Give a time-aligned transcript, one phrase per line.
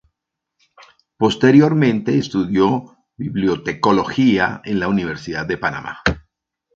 [1.15, 5.99] Posteriormente estudió bibliotecología en la Universidad de Panamá.